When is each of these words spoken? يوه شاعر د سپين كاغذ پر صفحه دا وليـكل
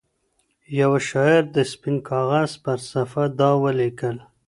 يوه 0.79 0.99
شاعر 1.09 1.43
د 1.55 1.57
سپين 1.71 1.95
كاغذ 2.09 2.49
پر 2.63 2.77
صفحه 2.91 3.25
دا 3.39 3.49
وليـكل 3.63 4.17